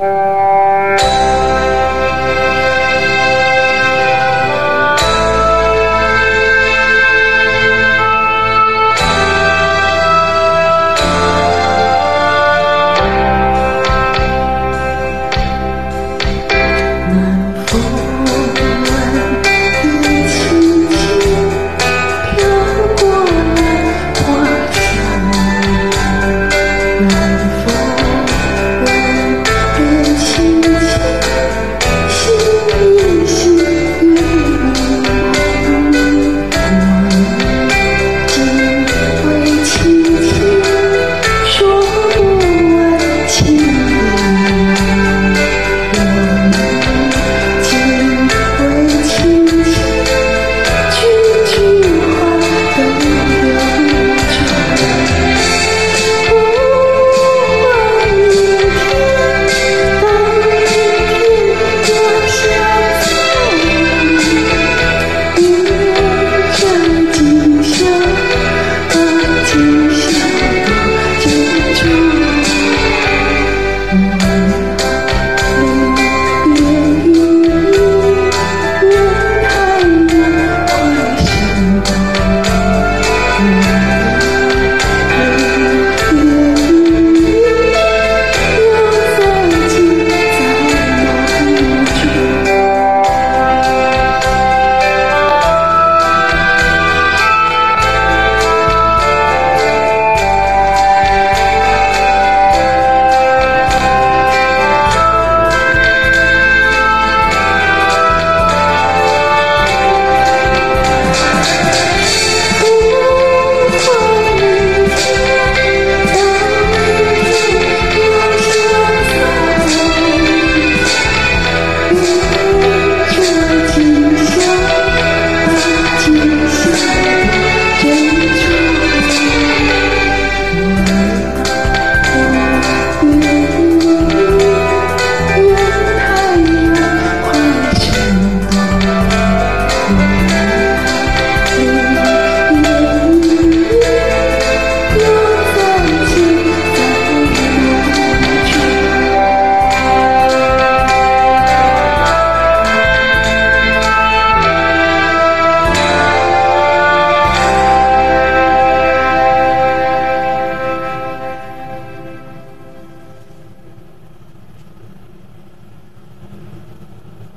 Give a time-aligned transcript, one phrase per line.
[0.00, 0.59] Música